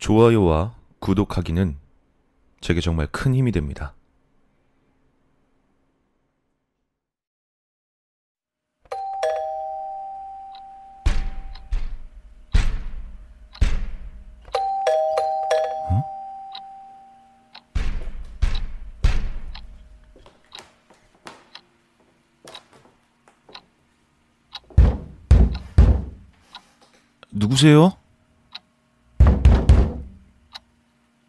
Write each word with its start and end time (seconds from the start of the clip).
좋아요와 0.00 0.74
구독하기는 0.98 1.76
제게 2.60 2.80
정말 2.80 3.06
큰 3.06 3.34
힘이 3.34 3.52
됩니다. 3.52 3.94
누구세요? 27.32 27.99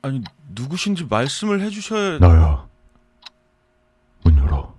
아니 0.01 0.23
누구신지 0.49 1.05
말씀을 1.05 1.61
해주셔야 1.61 2.19
나야. 2.19 2.67
문 4.23 4.37
열어. 4.37 4.75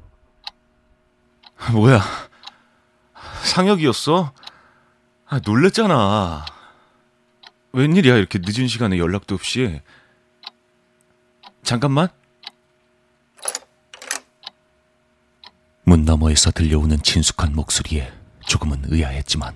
뭐야 1.73 2.01
상혁이었어? 3.45 4.33
아 5.27 5.41
놀랬잖아 5.45 6.45
웬일이야 7.73 8.17
이렇게 8.17 8.39
늦은 8.43 8.67
시간에 8.69 8.99
연락도 8.99 9.35
없이 9.35 9.81
잠깐만 11.63 12.09
문 15.85 16.05
너머에서 16.05 16.51
들려오는 16.51 17.01
친숙한 17.03 17.55
목소리에 17.55 18.13
조금은 18.47 18.83
의아했지만 18.87 19.55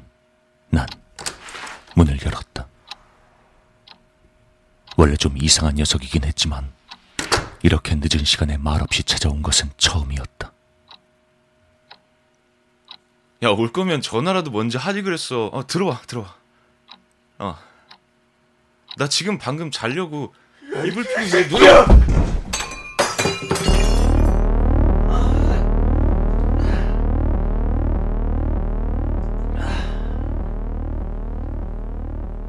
난 0.70 0.86
문을 1.94 2.18
열었다. 2.24 2.66
원래 4.96 5.16
좀 5.16 5.36
이상한 5.36 5.74
녀석이긴 5.74 6.24
했지만 6.24 6.70
이렇게 7.62 7.94
늦은 7.94 8.24
시간에 8.24 8.56
말없이 8.56 9.02
찾아온 9.02 9.42
것은 9.42 9.70
처음이었다. 9.76 10.52
야 13.42 13.50
올 13.50 13.70
거면 13.72 14.00
전화라도 14.00 14.50
먼저 14.50 14.78
하지 14.78 15.02
그랬어. 15.02 15.46
어 15.52 15.66
들어와 15.66 16.00
들어와. 16.06 16.34
어 17.38 17.56
나 18.98 19.06
지금 19.08 19.36
방금 19.36 19.70
자려고 19.70 20.32
이불 20.86 21.04
피고 21.04 21.36
왜 21.36 21.48
누가 21.48 21.84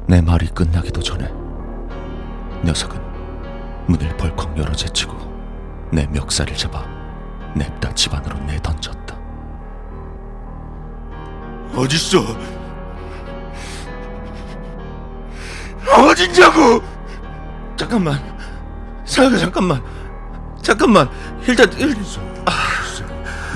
내 0.06 0.20
말이 0.22 0.46
끝나기도 0.48 1.02
전에 1.02 1.30
녀석은 2.68 3.00
문을 3.86 4.14
벌컥 4.18 4.58
열어 4.58 4.70
제치고 4.74 5.16
내 5.90 6.06
멱살을 6.08 6.54
잡아 6.54 6.84
냅다 7.56 7.94
집 7.94 8.12
안으로 8.12 8.38
내던졌다. 8.40 9.16
어딨어? 11.74 12.36
어딨냐고! 15.96 16.82
잠깐만 17.74 18.36
상혁아 19.06 19.38
잠깐만 19.38 19.82
잠깐만 20.60 21.08
일단 21.46 21.72
일, 21.72 21.96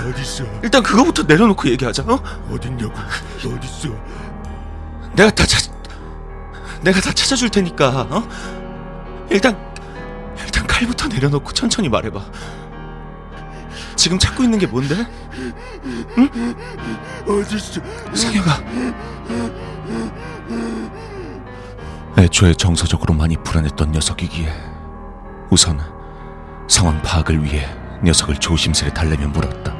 어딨어? 0.08 0.44
일단 0.62 0.82
그거부터 0.82 1.24
내려놓고 1.24 1.68
얘기하자 1.68 2.04
어? 2.04 2.18
어딨냐고? 2.50 2.94
어딨어? 3.40 3.94
내가 5.14 5.30
다 5.30 5.44
찾, 5.44 5.70
내가 6.80 6.98
다 7.02 7.12
찾아줄 7.12 7.50
테니까, 7.50 8.06
어? 8.10 8.61
일단, 9.32 9.56
일단 10.38 10.66
칼부터 10.66 11.08
내려놓고 11.08 11.52
천천히 11.52 11.88
말해봐. 11.88 12.20
지금 13.96 14.18
찾고 14.18 14.42
있는 14.42 14.58
게 14.58 14.66
뭔데? 14.66 14.94
어딨어? 17.26 17.82
상혁아, 18.14 18.58
애초에 22.18 22.52
정서적으로 22.54 23.14
많이 23.14 23.36
불안했던 23.36 23.92
녀석이기에 23.92 24.52
우선 25.50 25.80
상황 26.68 27.00
파악을 27.00 27.42
위해 27.42 27.66
녀석을 28.04 28.36
조심스레 28.36 28.92
달래며 28.92 29.28
물었다. 29.28 29.74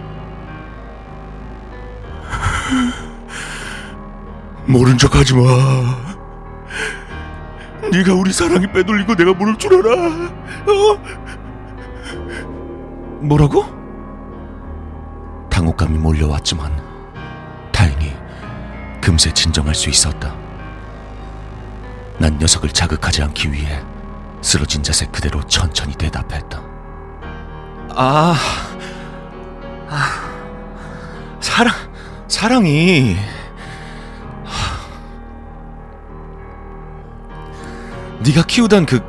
모른 4.67 4.97
척 4.97 5.15
하지 5.17 5.35
마. 5.35 6.12
네가 7.93 8.15
우리 8.15 8.33
사랑이 8.33 8.67
빼돌리고 8.73 9.15
내가 9.15 9.35
모를 9.35 9.55
줄 9.59 9.75
알아. 9.75 9.93
어? 10.67 10.99
뭐라고? 13.21 13.67
당혹감이 15.51 15.99
몰려왔지만 15.99 16.73
다행히 17.71 18.17
금세 19.03 19.31
진정할 19.35 19.75
수 19.75 19.91
있었다. 19.91 20.35
난 22.19 22.39
녀석을 22.39 22.71
자극하지 22.71 23.23
않기 23.25 23.53
위해 23.53 23.83
쓰러진 24.41 24.83
자세 24.83 25.05
그대로 25.07 25.43
천천히 25.47 25.95
대답했다. 25.95 26.63
아, 27.95 28.35
아, 29.91 30.07
사랑, 31.41 31.75
사랑이. 32.27 33.17
네가 38.25 38.45
키우던 38.47 38.87
그 38.87 39.01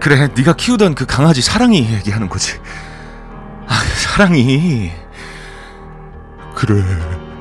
그래, 0.00 0.28
네가 0.36 0.54
키우던 0.54 0.94
그 0.94 1.06
강아지 1.06 1.42
사랑이 1.42 1.92
얘기하는 1.94 2.28
거지. 2.28 2.58
아, 3.66 3.74
사랑이. 3.96 4.92
그래, 6.54 6.82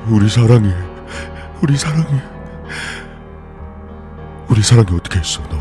우리 0.07 0.28
사랑이, 0.29 0.73
우리 1.62 1.78
사랑이, 1.78 2.06
우리 4.50 4.62
사랑이 4.63 4.88
어떻게 4.96 5.19
했어 5.19 5.41
너? 5.50 5.57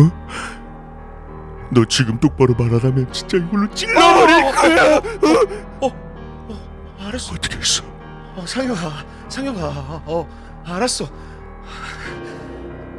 어? 0.00 0.10
너 1.70 1.84
지금 1.84 2.18
똑바로 2.18 2.54
말 2.54 2.68
안 2.72 2.80
하면 2.80 3.12
진짜 3.12 3.38
이걸로 3.38 3.68
찔러버릴 3.74 4.52
거야. 4.52 4.96
어? 5.80 5.90
알았어. 7.06 7.34
어떻게 7.34 7.56
했어? 7.58 7.84
어, 8.36 8.44
상혁아, 8.46 9.04
상혁아, 9.28 10.02
어, 10.06 10.28
알았어. 10.64 11.08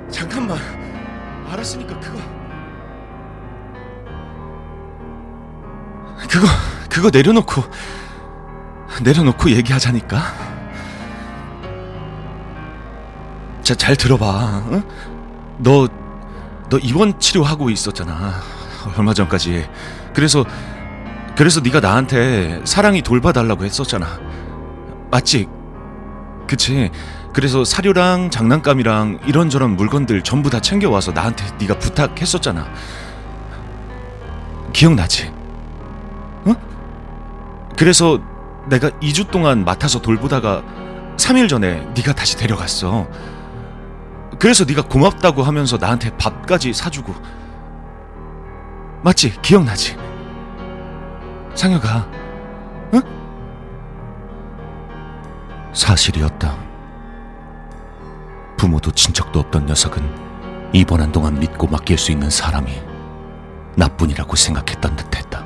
잠깐만, 0.10 0.58
알았으니까 1.50 2.00
그거, 2.00 2.18
그거, 6.30 6.48
그거 6.90 7.10
내려놓고, 7.12 7.64
내려놓고 9.04 9.52
얘기하자니까. 9.52 10.18
자, 13.62 13.76
잘 13.76 13.96
들어봐. 13.96 14.64
응? 14.72 14.84
너, 15.58 15.88
너 16.70 16.78
입원 16.78 17.20
치료하고 17.20 17.70
있었잖아. 17.70 18.42
얼마 18.98 19.14
전까지. 19.14 19.70
그래서, 20.14 20.46
그래서 21.36 21.60
네가 21.60 21.82
나한테 21.82 22.62
사랑이 22.64 23.02
돌봐달라고 23.02 23.66
했었잖아. 23.66 24.20
맞지? 25.12 25.48
그치? 26.48 26.90
그래서 27.38 27.64
사료랑 27.64 28.32
장난감이랑 28.32 29.20
이런저런 29.28 29.76
물건들 29.76 30.24
전부 30.24 30.50
다 30.50 30.60
챙겨와서 30.60 31.12
나한테 31.12 31.46
네가 31.60 31.78
부탁했었잖아. 31.78 32.66
기억나지? 34.74 35.32
응? 36.48 36.56
그래서 37.78 38.20
내가 38.66 38.90
2주 38.90 39.30
동안 39.30 39.64
맡아서 39.64 40.02
돌보다가 40.02 40.64
3일 41.18 41.48
전에 41.48 41.88
네가 41.96 42.14
다시 42.14 42.38
데려갔어. 42.38 43.08
그래서 44.40 44.66
네가 44.66 44.82
고맙다고 44.88 45.44
하면서 45.44 45.78
나한테 45.78 46.18
밥까지 46.18 46.74
사주고 46.74 47.14
맞지? 49.04 49.40
기억나지? 49.44 49.96
상혁아 51.54 52.08
사실이었다. 55.72 56.67
부모도 58.58 58.92
친척도 58.92 59.40
없던 59.40 59.66
녀석은 59.68 60.72
입원한 60.74 61.12
동안 61.12 61.40
믿고 61.40 61.68
맡길 61.68 61.98
수 61.98 62.12
있는 62.12 62.30
사람이 62.30 62.72
나뿐이라고 63.76 64.36
생각했던 64.36 64.96
듯했다. 64.96 65.46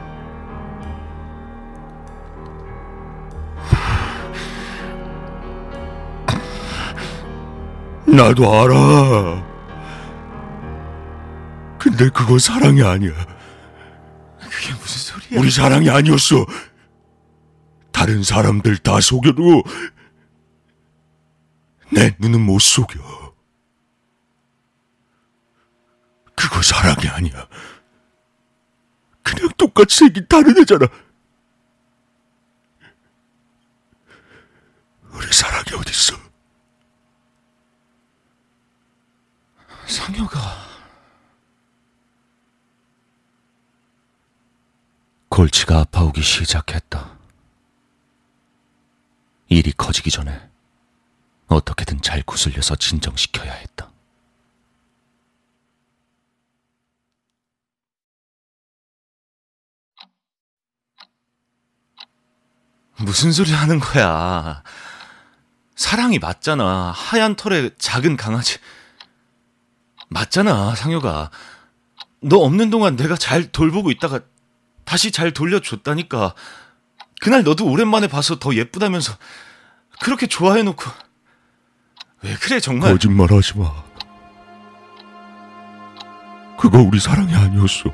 나도 8.08 8.62
알아. 8.62 9.44
근데 11.80 12.10
그건 12.10 12.40
사랑이 12.40 12.84
아니야. 12.84 13.12
그게 14.40 14.74
무슨 14.74 15.20
소리야? 15.20 15.40
우리 15.40 15.50
사랑이 15.50 15.90
아니었어. 15.90 16.46
다른 17.92 18.24
사람들 18.24 18.78
다 18.80 19.00
속여도 19.00 19.64
내 21.94 22.16
눈은 22.20 22.42
못 22.42 22.60
속여. 22.60 23.36
그거 26.36 26.62
사랑이 26.62 27.08
아니야. 27.08 27.48
그냥 29.24 29.50
똑같이 29.58 29.98
생긴 29.98 30.26
다른 30.28 30.58
애잖아. 30.58 30.88
우리 35.12 35.32
사랑이 35.32 35.80
어딨어? 35.80 36.18
상혁아. 39.88 40.72
골치가 45.30 45.80
아파오기 45.80 46.22
시작했다. 46.22 47.18
일이 49.50 49.72
커지기 49.74 50.10
전에 50.10 50.51
어떻게든 51.56 52.02
잘 52.02 52.22
구슬려서 52.24 52.76
진정시켜야 52.76 53.52
했다. 53.54 53.92
무슨 62.98 63.32
소리 63.32 63.52
하는 63.52 63.80
거야? 63.80 64.64
사랑이 65.76 66.20
맞잖아. 66.20 66.92
하얀 66.92 67.36
털의 67.36 67.72
작은 67.80 68.16
강아지. 68.16 68.60
맞잖아, 70.10 70.76
상혁아. 70.76 71.32
너 72.22 72.38
없는 72.38 72.70
동안 72.70 72.96
내가 72.96 73.16
잘 73.16 73.52
돌보고 73.52 73.90
있다가 73.92 74.20
다시 74.86 75.12
잘 75.12 75.32
돌려줬다니까. 75.32 76.36
그날 77.22 77.44
너도 77.44 77.66
오랜만에 77.66 78.08
봐서 78.08 78.38
더 78.38 78.54
예쁘다면서 78.54 79.18
그렇게 80.02 80.28
좋아해놓고 80.28 80.84
왜 82.24 82.36
그래 82.36 82.60
정말? 82.60 82.92
거짓말 82.92 83.32
하지 83.32 83.58
마. 83.58 83.72
그거 86.58 86.80
우리 86.80 87.00
사랑이 87.00 87.34
아니었어. 87.34 87.92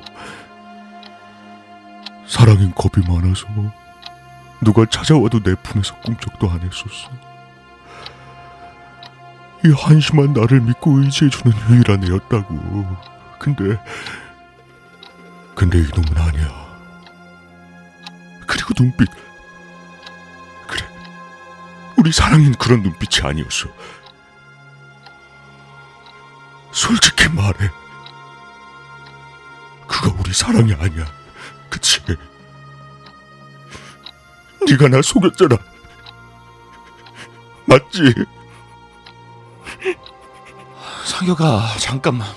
사랑엔 2.27 2.74
겁이 2.75 3.07
많아서 3.07 3.47
누가 4.62 4.85
찾아와도 4.85 5.41
내 5.41 5.56
품에서 5.56 5.95
꿈쩍도 6.01 6.50
안 6.50 6.59
했었어. 6.59 7.09
이 9.65 9.71
한심한 9.71 10.33
나를 10.33 10.59
믿고 10.62 11.00
의지해주는 11.00 11.56
유일한 11.69 12.03
애였다고. 12.03 12.97
근데, 13.39 13.80
근데 15.56 15.80
이놈은 15.80 16.18
아니야. 16.18 16.68
그리고 18.45 18.73
눈빛. 18.77 19.07
그래. 20.68 20.85
우리 21.97 22.12
사랑인 22.12 22.53
그런 22.53 22.81
눈빛이 22.83 23.25
아니었어. 23.25 23.69
솔직히 26.77 27.27
말해. 27.29 27.71
그거 29.88 30.15
우리 30.19 30.31
사랑이 30.31 30.75
아니야. 30.75 31.07
그치? 31.71 32.00
네가 34.69 34.88
나 34.88 35.01
속였잖아. 35.01 35.57
맞지? 37.65 38.13
상혁아 41.06 41.77
잠깐만. 41.79 42.27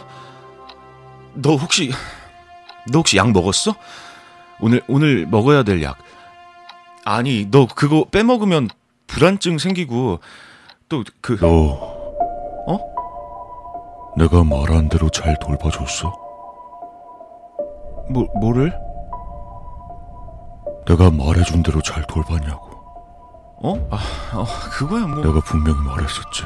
너 1.34 1.56
혹시 1.56 1.92
너 2.90 3.00
혹시 3.00 3.18
약 3.18 3.30
먹었어? 3.32 3.74
오늘 4.58 4.82
오늘 4.88 5.26
먹어야 5.26 5.64
될 5.64 5.82
약. 5.82 5.98
아니 7.04 7.46
너 7.50 7.66
그거 7.66 8.06
빼먹으면 8.10 8.70
불안증 9.06 9.58
생기고 9.58 10.20
또그 10.88 11.36
너, 11.40 11.48
어? 11.48 11.89
내가 14.20 14.44
말한 14.44 14.90
대로 14.90 15.08
잘 15.08 15.34
돌봐줬어? 15.38 16.12
뭐 18.10 18.26
뭐를? 18.38 18.70
내가 20.86 21.10
말해준 21.10 21.62
대로 21.62 21.80
잘 21.80 22.06
돌봤냐고. 22.06 22.68
어? 23.62 23.88
아, 23.90 23.98
어, 24.36 24.44
그거야 24.72 25.06
뭐. 25.06 25.24
내가 25.24 25.40
분명히 25.40 25.80
말했었지. 25.80 26.42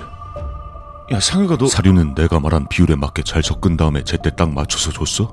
야 1.10 1.18
상혁아 1.18 1.56
너 1.56 1.66
사료는 1.66 2.14
내가 2.14 2.38
말한 2.38 2.68
비율에 2.68 2.94
맞게 2.94 3.24
잘 3.24 3.42
섞은 3.42 3.76
다음에 3.76 4.04
제때 4.04 4.30
딱 4.30 4.52
맞춰서 4.52 4.92
줬어? 4.92 5.28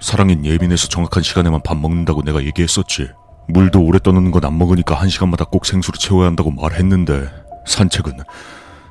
사랑인 0.00 0.44
예민해서 0.44 0.86
정확한 0.86 1.24
시간에만 1.24 1.62
밥 1.64 1.76
먹는다고 1.76 2.22
내가 2.22 2.44
얘기했었지. 2.44 3.10
물도 3.48 3.82
오래 3.82 3.98
떠놓는 3.98 4.30
건 4.30 4.44
안 4.44 4.56
먹으니까 4.56 4.94
한 4.94 5.08
시간마다 5.08 5.44
꼭 5.46 5.66
생수로 5.66 5.98
채워야 5.98 6.28
한다고 6.28 6.52
말했는데 6.52 7.28
산책은 7.66 8.18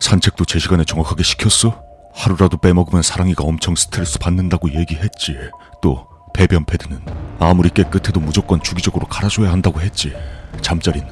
산책도 0.01 0.43
제 0.43 0.59
시간에 0.59 0.83
정확하게 0.83 1.23
시켰어? 1.23 1.90
하루라도 2.13 2.57
빼먹으면 2.57 3.01
사랑이가 3.01 3.43
엄청 3.43 3.75
스트레스 3.75 4.19
받는다고 4.19 4.73
얘기했지. 4.73 5.37
또 5.81 6.07
배변 6.33 6.65
패드는 6.65 7.01
아무리 7.39 7.69
깨끗해도 7.69 8.19
무조건 8.19 8.61
주기적으로 8.61 9.05
갈아줘야 9.07 9.51
한다고 9.51 9.81
했지. 9.81 10.13
잠자린 10.61 11.03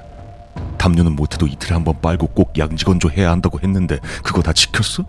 담요는 0.78 1.16
못해도 1.16 1.48
이틀에 1.48 1.74
한 1.74 1.84
번 1.84 2.00
빨고 2.02 2.28
꼭 2.28 2.58
양지건조 2.58 3.10
해야 3.12 3.32
한다고 3.32 3.60
했는데 3.60 4.00
그거 4.24 4.42
다 4.42 4.54
지켰어? 4.54 5.04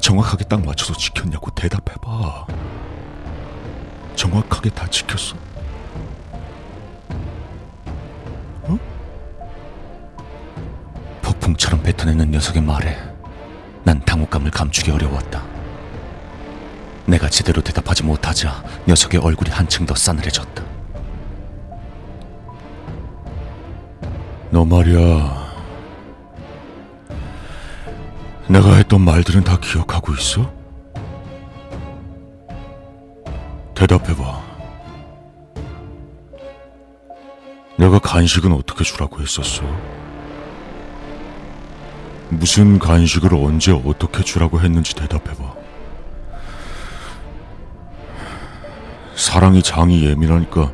정확하게 0.00 0.44
딱 0.44 0.64
맞춰서 0.64 0.94
지켰냐고 0.94 1.50
대답해봐. 1.52 2.46
정확하게 4.14 4.70
다 4.70 4.86
지켰어? 4.88 5.36
폭풍처럼 11.22 11.82
뱉어내는 11.82 12.30
녀석의 12.30 12.62
말에 12.62 13.11
난 13.84 14.00
당혹감을 14.04 14.50
감추기 14.50 14.90
어려웠다. 14.90 15.42
내가 17.06 17.28
제대로 17.28 17.60
대답하지 17.60 18.04
못하자 18.04 18.62
녀석의 18.86 19.20
얼굴이 19.20 19.50
한층 19.50 19.86
더 19.86 19.94
싸늘해졌다. 19.94 20.62
너 24.50 24.64
말이야. 24.64 25.42
내가 28.48 28.74
했던 28.74 29.00
말들은 29.00 29.44
다 29.44 29.58
기억하고 29.58 30.12
있어? 30.14 30.52
대답해봐. 33.74 34.42
내가 37.78 37.98
간식은 37.98 38.52
어떻게 38.52 38.84
주라고 38.84 39.20
했었어? 39.20 39.64
무슨 42.38 42.78
간식을 42.78 43.34
언제 43.34 43.72
어떻게 43.72 44.22
주라고 44.22 44.60
했는지 44.60 44.94
대답해봐. 44.94 45.54
사랑이 49.16 49.62
장이 49.62 50.04
예민하니까 50.06 50.72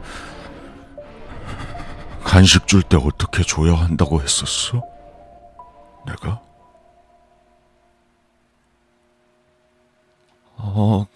간식 2.24 2.66
줄 2.66 2.82
때 2.82 2.96
어떻게 2.96 3.42
줘야 3.42 3.74
한다고 3.74 4.20
했었어? 4.22 4.82
내가? 6.06 6.40
어 10.56 11.06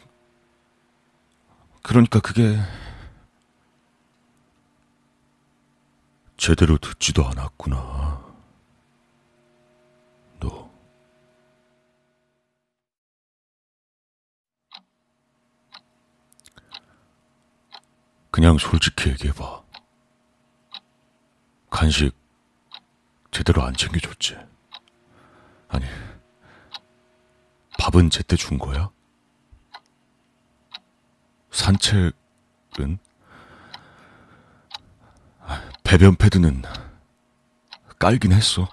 그러니까 1.83 2.21
그게 2.21 2.59
제대로 6.37 6.77
듣지도 6.79 7.25
않았구나. 7.27 8.21
너. 10.41 10.71
그냥 18.33 18.57
솔직히 18.57 19.11
얘기해봐. 19.11 19.63
간식 21.71 22.17
제대로 23.31 23.63
안 23.63 23.75
챙겨줬지? 23.75 24.37
아니, 25.69 25.85
밥은 27.79 28.09
제때 28.09 28.35
준 28.37 28.59
거야? 28.59 28.91
산책은? 31.51 32.99
아, 35.41 35.71
배변 35.85 36.17
패드는 36.17 36.63
깔긴 37.99 38.33
했어. 38.33 38.67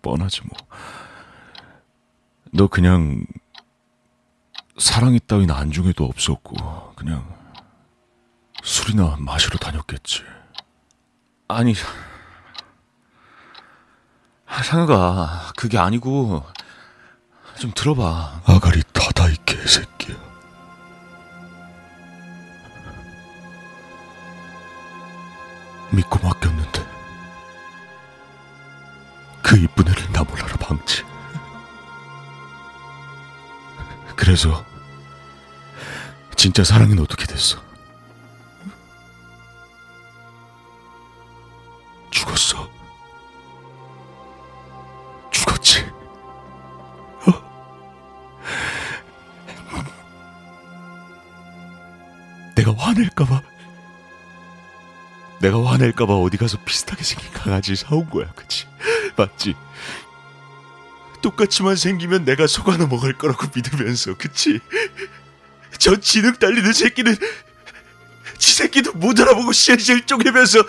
뻔하지 0.00 0.40
뭐. 0.46 0.56
너 2.52 2.68
그냥 2.68 3.26
사랑이 4.78 5.20
따윈 5.20 5.50
안중에도 5.50 6.04
없었고 6.04 6.94
그냥 6.96 7.24
술이나 8.62 9.16
마시러 9.18 9.58
다녔겠지. 9.58 10.22
아니 11.48 11.74
아, 14.46 14.62
상혁아 14.62 15.52
그게 15.56 15.78
아니고 15.78 16.44
좀 17.58 17.72
들어봐. 17.74 18.42
아가리 18.44 18.82
타다 18.92 19.28
이 19.28 19.36
개새끼야. 19.46 20.16
믿고 25.90 26.18
맡겼는데 26.18 26.86
그 29.42 29.56
이쁜 29.56 29.88
애를 29.88 30.12
나 30.12 30.22
몰라라 30.22 30.54
방치. 30.56 31.02
그래서 34.16 34.64
진짜 36.36 36.64
사랑은 36.64 36.98
어떻게 36.98 37.26
됐어? 37.26 37.62
죽었어. 42.10 42.68
죽었지. 45.30 45.84
어? 47.26 47.32
내가 52.54 52.72
화낼까봐. 52.74 53.42
내가 55.40 55.64
화낼까봐 55.66 56.14
어디 56.16 56.36
가서 56.38 56.58
비슷하게 56.64 57.04
생긴 57.04 57.30
강아지 57.32 57.76
사온 57.76 58.08
거야, 58.08 58.32
그치? 58.34 58.66
맞지? 59.16 59.54
똑같이만 61.26 61.74
생기면 61.74 62.24
내가 62.24 62.46
속아나 62.46 62.86
먹을 62.86 63.12
거라고 63.18 63.48
믿으면서, 63.52 64.16
그치? 64.16 64.60
저 65.76 65.96
지능 65.96 66.34
달리는 66.34 66.72
새끼는 66.72 67.16
지 68.38 68.52
새끼도 68.54 68.92
못 68.92 69.18
알아보고 69.18 69.50
실실 69.50 70.06
쪼개면서 70.06 70.60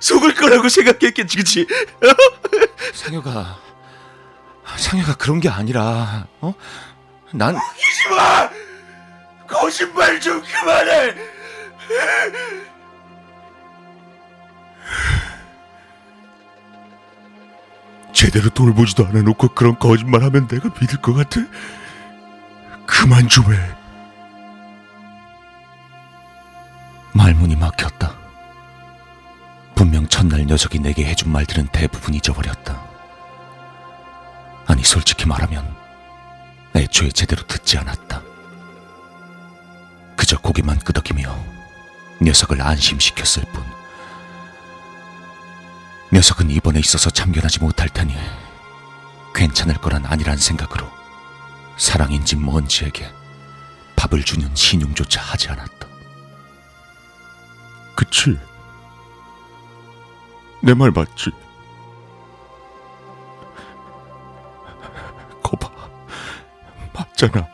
속을 0.00 0.34
거라고 0.34 0.68
생각했겠지, 0.68 1.38
그치? 1.38 1.66
상혁아, 2.92 3.58
상혁아 4.76 5.14
그런 5.16 5.40
게 5.40 5.48
아니라, 5.48 6.26
어? 6.42 6.54
난 7.32 7.56
이지 7.56 8.08
마! 8.10 8.50
거짓말 9.46 10.20
좀 10.20 10.42
그만해! 10.42 11.14
제대로 18.18 18.50
돌보지도 18.50 19.06
않아놓고 19.06 19.50
그런 19.50 19.78
거짓말 19.78 20.24
하면 20.24 20.48
내가 20.48 20.70
믿을 20.70 21.00
것 21.00 21.14
같아? 21.14 21.40
그만 22.84 23.28
좀 23.28 23.54
해. 23.54 23.56
말문이 27.12 27.54
막혔다. 27.54 28.16
분명 29.76 30.08
첫날 30.08 30.44
녀석이 30.46 30.80
내게 30.80 31.04
해준 31.04 31.30
말들은 31.30 31.68
대부분 31.70 32.12
잊어버렸다. 32.12 32.82
아니, 34.66 34.82
솔직히 34.82 35.24
말하면 35.24 35.72
애초에 36.74 37.10
제대로 37.10 37.46
듣지 37.46 37.78
않았다. 37.78 38.20
그저 40.16 40.36
고개만 40.38 40.80
끄덕이며 40.80 41.38
녀석을 42.20 42.62
안심시켰을 42.62 43.44
뿐. 43.52 43.77
녀석은 46.18 46.50
이번에 46.50 46.80
있어서 46.80 47.10
참견하지 47.10 47.60
못할 47.60 47.88
테니 47.88 48.12
괜찮을 49.36 49.76
거란 49.76 50.04
아니란 50.04 50.36
생각으로 50.36 50.84
사랑인지 51.76 52.34
뭔지에게 52.34 53.08
밥을 53.94 54.24
주는 54.24 54.52
신용조차 54.52 55.22
하지 55.22 55.48
않았다. 55.50 55.86
그치? 57.94 58.36
내 60.60 60.74
말 60.74 60.90
맞지? 60.90 61.30
거봐. 65.40 65.70
맞잖아. 66.94 67.46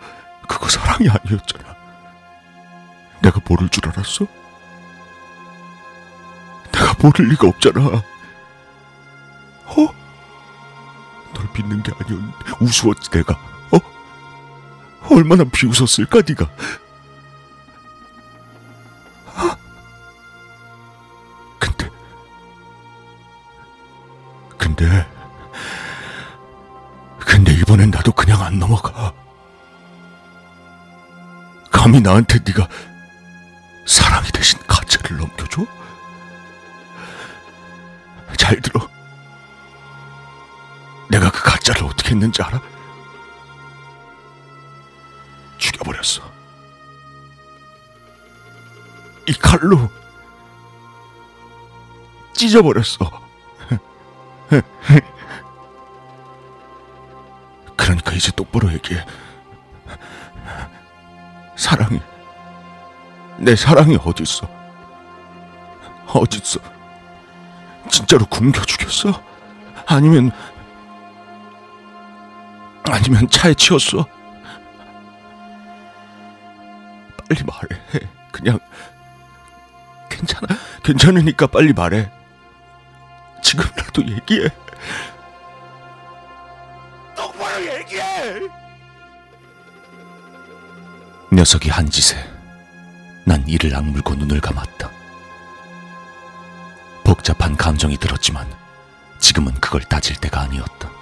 그거 0.49 0.71
사랑이 0.71 1.06
아니었잖아. 1.11 1.76
내가 3.21 3.40
모를 3.47 3.68
줄 3.68 3.87
알았어? 3.90 4.26
내가 6.73 6.94
모를 7.02 7.28
리가 7.28 7.47
없잖아. 7.49 8.02
널 11.54 11.62
믿는 11.62 11.82
게 11.82 11.92
아니었는데 11.92 12.37
우스웠지 12.61 13.11
내가. 13.11 13.34
어? 13.70 13.78
얼마나 15.14 15.44
비웃었을까 15.44 16.23
네가. 16.26 16.49
근데 21.58 21.88
근데 24.58 25.06
근데 27.18 27.52
이번엔 27.52 27.90
나도 27.90 28.12
그냥 28.12 28.42
안 28.42 28.58
넘어가. 28.58 29.12
감히 31.70 32.00
나한테 32.00 32.38
네가 32.44 32.66
사랑이 33.87 34.28
대신 34.32 34.58
가짜를 34.66 35.18
넘겨줘? 35.18 35.66
잘 38.38 38.61
들어. 38.61 38.93
어떻게 42.04 42.11
했는지 42.11 42.42
알아? 42.42 42.61
죽여버렸어. 45.56 46.23
이 49.26 49.32
칼로 49.32 49.90
찢어버렸어. 52.34 53.25
그러니까 57.76 58.12
이제 58.12 58.30
똑바로 58.32 58.70
얘기해. 58.75 59.04
사랑이 61.56 62.00
내 63.38 63.56
사랑이 63.56 63.96
어딨어? 63.96 64.46
어딨어? 66.08 66.61
진짜로 67.88 68.26
굶겨 68.26 68.61
죽였어? 68.62 69.23
아니면 69.87 70.30
아니면 72.84 73.28
차에 73.28 73.54
치웠어? 73.54 74.06
빨리 77.28 77.42
말해. 77.42 78.08
그냥 78.30 78.58
괜찮아. 80.10 80.46
괜찮으니까 80.82 81.46
빨리 81.46 81.72
말해. 81.72 82.10
지금이라도 83.42 84.06
얘기해. 84.06 84.48
똑바로 87.16 87.66
얘기해. 87.78 88.40
녀석이 91.32 91.70
한 91.70 91.88
짓에 91.90 92.16
난 93.24 93.42
이를 93.48 93.74
악물고 93.74 94.14
눈을 94.14 94.40
감았다. 94.40 94.90
복잡한 97.02 97.56
감정이 97.56 97.96
들었지만 97.96 98.46
지금은 99.18 99.54
그걸 99.54 99.82
따질 99.82 100.16
때가 100.16 100.40
아니었다. 100.42 100.93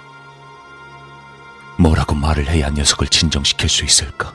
뭐라고 1.93 2.15
말을 2.15 2.47
해야 2.49 2.69
녀석을 2.71 3.07
진정시킬 3.07 3.69
수 3.69 3.85
있을까? 3.85 4.33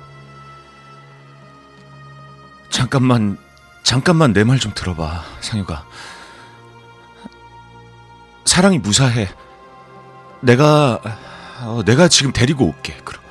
잠깐만 2.71 3.37
잠깐만 3.83 4.33
내 4.33 4.45
말 4.45 4.59
좀 4.61 4.73
들어봐 4.75 5.25
상혁아 5.41 5.85
사랑이 8.45 8.79
무사해 8.79 9.29
내가 10.41 11.01
어, 11.63 11.83
내가 11.85 12.07
지금 12.07 12.33
데리고 12.33 12.67
올게 12.67 12.97
그럼 13.05 13.23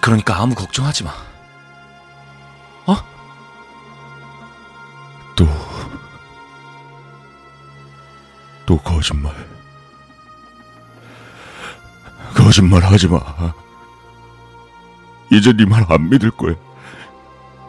그러니까 0.00 0.40
아무 0.40 0.54
걱정하지 0.56 1.04
마 1.04 1.12
어? 2.86 2.96
또, 5.36 5.46
또 8.66 8.76
거짓말. 8.78 9.57
거짓말 12.48 12.82
하지 12.82 13.08
마. 13.08 13.20
이제 15.30 15.52
네 15.52 15.66
말 15.66 15.84
안 15.90 16.08
믿을 16.08 16.30
거야. 16.30 16.54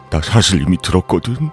나 0.08 0.22
사실 0.22 0.62
이미 0.62 0.78
들었거든. 0.78 1.50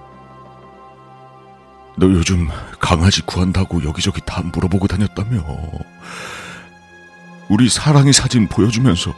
너 1.98 2.07
요즘 2.07 2.48
강아지 2.79 3.22
구한다고 3.24 3.84
여기저기 3.84 4.22
다 4.25 4.41
물어보고 4.41 4.88
다녔다며. 4.88 5.43
우리 7.50 7.67
사랑이 7.67 8.13
사진 8.13 8.48
보여주면서 8.48 9.13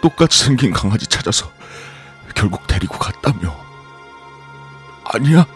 똑같이 0.00 0.42
생긴 0.42 0.72
강아지 0.72 1.06
찾아서 1.06 1.52
결국 2.34 2.66
데리고 2.66 2.98
갔다며. 2.98 3.54
아니야? 5.04 5.46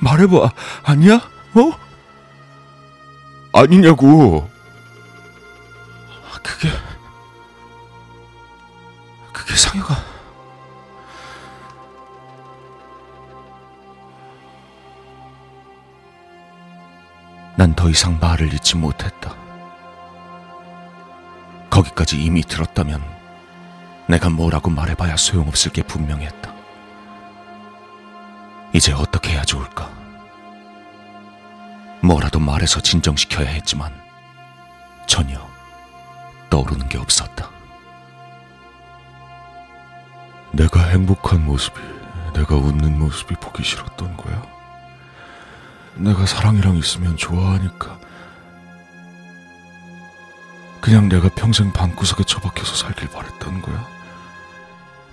말해봐. 0.00 0.50
아니야? 0.82 1.20
어? 1.54 1.72
아니냐고. 3.52 4.55
그게 6.46 6.70
그게 9.32 9.54
상혁아 9.56 9.94
난 17.56 17.74
더 17.74 17.88
이상 17.90 18.18
말을 18.20 18.52
잇지 18.52 18.76
못했다. 18.76 19.34
거기까지 21.70 22.22
이미 22.22 22.42
들었다면 22.42 23.02
내가 24.08 24.28
뭐라고 24.30 24.70
말해봐야 24.70 25.16
소용없을 25.16 25.72
게 25.72 25.82
분명했다. 25.82 26.54
이제 28.72 28.92
어떻게 28.92 29.32
해야 29.32 29.42
좋을까? 29.44 29.90
뭐라도 32.02 32.38
말해서 32.38 32.80
진정시켜야 32.80 33.48
했지만 33.48 33.92
전혀 35.06 35.40
떠오르는 36.50 36.88
게 36.88 36.98
없었다. 36.98 37.50
내가 40.52 40.82
행복한 40.84 41.44
모습이, 41.44 41.78
내가 42.34 42.56
웃는 42.56 42.98
모습이 42.98 43.34
보기 43.36 43.62
싫었던 43.62 44.16
거야? 44.16 44.42
내가 45.96 46.26
사랑이랑 46.26 46.76
있으면 46.76 47.16
좋아하니까 47.16 47.98
그냥 50.80 51.08
내가 51.08 51.28
평생 51.30 51.72
방구석에 51.72 52.24
처박혀서 52.24 52.74
살길 52.74 53.08
바랬던 53.08 53.62
거야? 53.62 53.86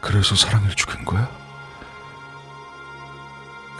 그래서 0.02 0.36
사랑이를 0.36 0.76
죽인 0.76 1.04
거야? 1.06 1.30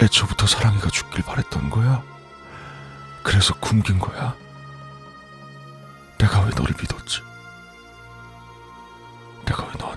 애초부터 0.02 0.48
사랑이가 0.48 0.90
죽길 0.90 1.24
바랬던 1.24 1.70
거야? 1.70 2.02
그래서 3.22 3.54
굶긴 3.56 4.00
거야? 4.00 4.36
내가 6.18 6.42
왜 6.42 6.50
너를 6.56 6.74
믿었지? 6.80 7.22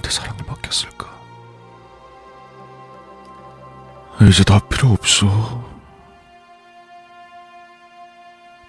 너한테 0.07 0.11
사랑을 0.11 0.45
맡겼을까? 0.47 1.07
이제 4.29 4.45
다 4.45 4.59
필요 4.69 4.91
없어. 4.93 5.65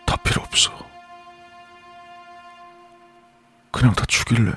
다 0.06 0.16
필요 0.18 0.42
없어. 0.44 0.72
그냥 3.72 3.94
다 3.94 4.04
죽일래. 4.08 4.52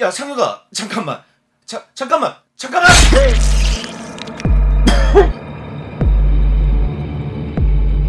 야 0.00 0.10
상혁아 0.10 0.66
잠깐만 0.72 1.22
자, 1.66 1.84
잠깐만 1.94 2.34
잠깐만 2.56 2.90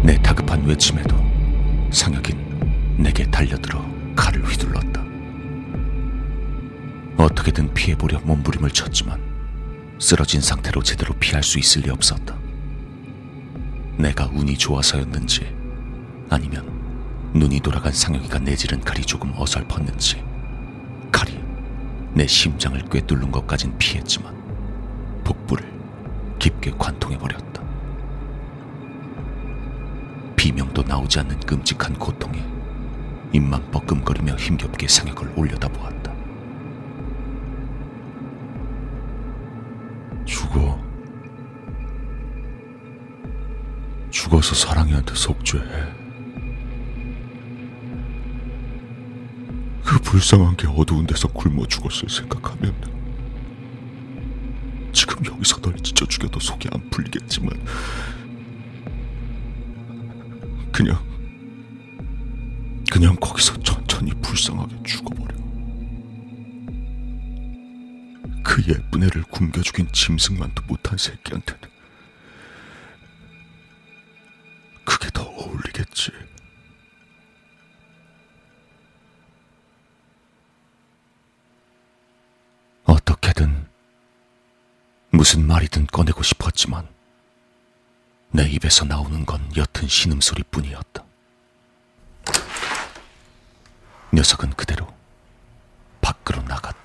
내 0.02 0.16
다급한 0.22 0.64
외침에도 0.64 1.14
상혁인 1.92 2.96
내게 2.96 3.30
달려들어 3.30 3.84
칼을 4.16 4.42
휘둘렀다. 4.44 5.11
어떻게든 7.16 7.74
피해보려 7.74 8.20
몸부림을 8.20 8.70
쳤지만 8.70 9.20
쓰러진 9.98 10.40
상태로 10.40 10.82
제대로 10.82 11.14
피할 11.14 11.42
수 11.42 11.58
있을 11.58 11.82
리 11.82 11.90
없었다. 11.90 12.36
내가 13.96 14.26
운이 14.26 14.56
좋아서였는지 14.58 15.54
아니면 16.30 17.32
눈이 17.34 17.60
돌아간 17.60 17.92
상혁이가 17.92 18.40
내지른 18.40 18.80
칼이 18.80 19.02
조금 19.02 19.32
어설펐는지 19.36 20.22
칼이 21.12 21.38
내 22.14 22.26
심장을 22.26 22.78
꿰뚫는 22.88 23.30
것까진 23.30 23.76
피했지만 23.78 24.34
복부를 25.24 25.70
깊게 26.38 26.72
관통해버렸다. 26.78 27.62
비명도 30.34 30.82
나오지 30.82 31.20
않는 31.20 31.38
끔찍한 31.40 31.98
고통에 31.98 32.44
입만 33.32 33.70
뻐끔거리며 33.70 34.34
힘겹게 34.34 34.88
상혁을 34.88 35.34
올려다보았다. 35.36 36.01
죽어서 44.32 44.54
사랑이한테 44.54 45.14
속죄해. 45.14 45.64
그 49.84 49.98
불쌍한 49.98 50.56
게 50.56 50.66
어두운 50.68 51.06
데서 51.06 51.28
굶어 51.28 51.66
죽었을 51.66 52.08
생각하면 52.08 52.74
지금 54.94 55.22
여기서 55.26 55.60
널 55.60 55.76
찢어 55.76 56.06
죽여도 56.06 56.40
속이 56.40 56.66
안 56.72 56.88
풀리겠지만 56.88 57.50
그냥 60.72 60.98
그냥 62.90 63.14
거기서 63.16 63.58
천천히 63.62 64.12
불쌍하게 64.22 64.82
죽어버려. 64.82 65.36
그 68.42 68.62
예쁜 68.66 69.02
애를 69.02 69.24
굶겨 69.24 69.60
죽인 69.60 69.88
짐승만도 69.92 70.62
못한 70.66 70.96
새끼한테는 70.96 71.72
그게 74.84 75.08
더 75.12 75.22
어울리겠지. 75.22 76.10
어떻게든 82.84 83.68
무슨 85.22 85.46
말이든 85.46 85.86
꺼내고 85.86 86.24
싶었지만 86.24 86.88
내 88.32 88.42
입에서 88.48 88.84
나오는 88.84 89.24
건 89.24 89.40
옅은 89.54 89.86
신음소리뿐이었다. 89.86 91.04
녀석은 94.12 94.54
그대로 94.54 94.92
밖으로 96.00 96.42
나갔다. 96.42 96.81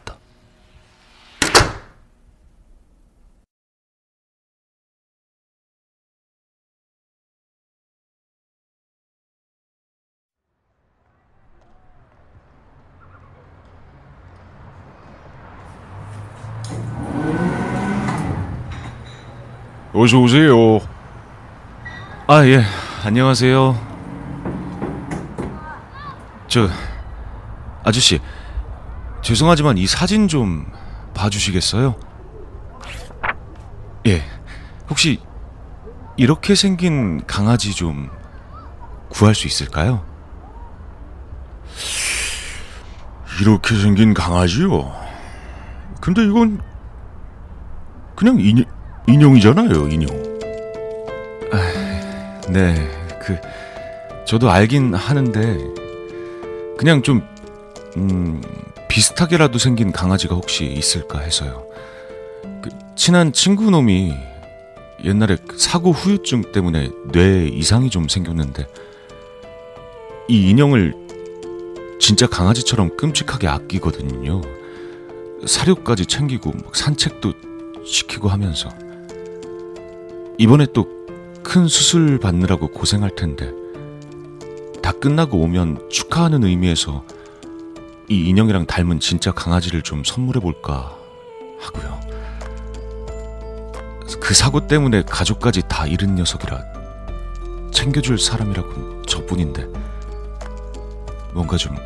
어서 19.99 20.19
오세요. 20.19 20.79
아 22.27 22.45
예 22.45 22.61
안녕하세요 23.03 23.75
저 26.47 26.69
아저씨 27.83 28.19
죄송하지만 29.23 29.79
이 29.79 29.87
사진 29.87 30.27
좀 30.27 30.71
봐주시겠어요? 31.15 31.95
예 34.05 34.21
혹시 34.87 35.19
이렇게 36.15 36.53
생긴 36.53 37.25
강아지 37.25 37.73
좀 37.73 38.11
구할 39.09 39.33
수 39.33 39.47
있을까요? 39.47 40.05
이렇게 43.41 43.75
생긴 43.75 44.13
강아지요. 44.13 44.93
근데 46.01 46.23
이건 46.23 46.61
그냥 48.15 48.39
인형, 48.39 48.65
인형이잖아요, 49.07 49.87
인형. 49.89 50.27
네, 52.49 52.75
그 53.21 53.35
저도 54.25 54.49
알긴 54.49 54.93
하는데 54.93 55.57
그냥 56.77 57.01
좀 57.01 57.21
음, 57.97 58.41
비슷하게라도 58.87 59.57
생긴 59.57 59.91
강아지가 59.91 60.35
혹시 60.35 60.65
있을까 60.65 61.19
해서요. 61.19 61.65
그 62.61 62.69
친한 62.95 63.33
친구 63.33 63.69
놈이 63.69 64.13
옛날에 65.03 65.37
그 65.47 65.57
사고 65.57 65.91
후유증 65.91 66.51
때문에 66.51 66.89
뇌 67.11 67.47
이상이 67.47 67.89
좀 67.89 68.07
생겼는데 68.07 68.67
이 70.29 70.49
인형을 70.49 70.93
진짜 71.99 72.27
강아지처럼 72.27 72.95
끔찍하게 72.97 73.47
아끼거든요. 73.47 74.41
사료까지 75.45 76.05
챙기고 76.05 76.51
막 76.63 76.75
산책도 76.75 77.33
시키고 77.85 78.29
하면서 78.29 78.69
이번에 80.37 80.67
또 80.73 80.97
큰 81.47 81.69
수술 81.69 82.19
받느라고 82.19 82.67
고생할 82.67 83.15
텐데 83.15 83.53
다 84.83 84.91
끝나고 84.91 85.37
오면 85.39 85.89
축하하는 85.89 86.43
의미에서 86.43 87.05
이 88.09 88.27
인형이랑 88.27 88.65
닮은 88.65 88.99
진짜 88.99 89.31
강아지를 89.31 89.81
좀 89.81 90.03
선물해 90.03 90.41
볼까 90.41 90.97
하고요. 91.57 92.01
그 94.19 94.33
사고 94.33 94.67
때문에 94.67 95.03
가족까지 95.03 95.63
다 95.69 95.87
잃은 95.87 96.15
녀석이라 96.15 96.61
챙겨줄 97.71 98.19
사람이라곤 98.19 99.03
저뿐인데 99.07 99.67
뭔가 101.33 101.55
좀 101.55 101.77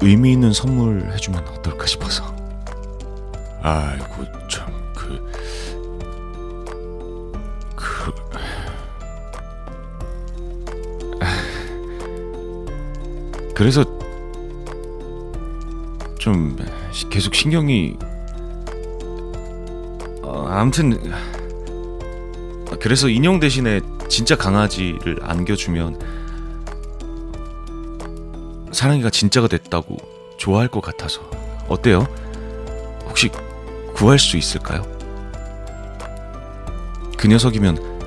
의미 0.00 0.30
있는 0.30 0.52
선물 0.52 1.10
해주면 1.10 1.44
어떨까 1.48 1.86
싶어서. 1.86 2.36
아이고 3.62 4.24
참 4.48 4.67
그래서 13.58 13.84
좀 16.16 16.56
시- 16.92 17.08
계속 17.08 17.34
신경이 17.34 17.96
어, 20.22 20.46
아무튼 20.48 20.96
그래서 22.80 23.08
인형 23.08 23.40
대신에 23.40 23.80
진짜 24.08 24.36
강아지를 24.36 25.18
안겨주면 25.22 25.98
사랑이가 28.70 29.10
진짜가 29.10 29.48
됐다고 29.48 29.96
좋아할 30.36 30.68
것 30.68 30.80
같아서 30.80 31.28
어때요? 31.66 32.06
혹시 33.06 33.28
구할 33.92 34.20
수 34.20 34.36
있을까요? 34.36 34.82
그 37.16 37.26
녀석이면 37.26 37.98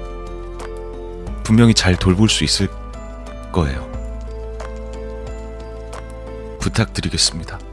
분명히 1.43 1.73
잘 1.73 1.97
돌볼 1.97 2.29
수 2.29 2.45
있을 2.45 2.69
거예요. 3.51 3.91
부탁드리겠습니다. 6.61 7.70